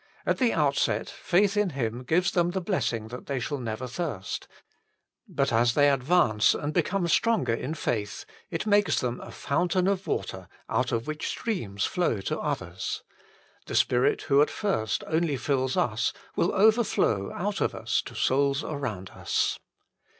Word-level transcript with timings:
At 0.25 0.39
the 0.39 0.51
outset, 0.51 1.11
faith 1.11 1.55
in 1.55 1.69
Him 1.77 2.01
gives 2.01 2.31
them 2.31 2.49
the 2.49 2.59
blessing 2.59 3.09
that 3.09 3.27
they 3.27 3.39
shall 3.39 3.59
never 3.59 3.85
thirst. 3.85 4.47
But 5.27 5.53
as 5.53 5.75
they 5.75 5.91
advance 5.91 6.55
and 6.55 6.73
become 6.73 7.07
stronger 7.07 7.53
in 7.53 7.75
faith, 7.75 8.25
it 8.49 8.65
makes 8.65 8.99
them 8.99 9.21
a 9.21 9.29
fountain 9.29 9.87
of 9.87 10.07
water 10.07 10.47
out 10.67 10.91
of 10.91 11.05
which 11.05 11.27
streams 11.27 11.85
flow 11.85 12.19
to 12.21 12.39
others. 12.39 13.03
The 13.67 13.75
Spirit 13.75 14.23
who 14.23 14.41
at 14.41 14.49
first 14.49 15.03
only 15.05 15.37
fills 15.37 15.77
us 15.77 16.13
will 16.35 16.51
overflow 16.51 17.31
out 17.35 17.61
of 17.61 17.75
us 17.75 18.01
to 18.07 18.15
souls 18.15 18.63
around 18.63 19.11
us. 19.11 19.59